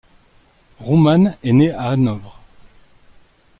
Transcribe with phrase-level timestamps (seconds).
[0.83, 2.39] Rümann est né à Hanovre.